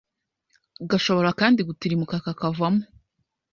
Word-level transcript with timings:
Gashobora 0.89 1.29
kandi 1.39 1.59
gutirimuka 1.67 2.15
kakavamo 2.25 2.83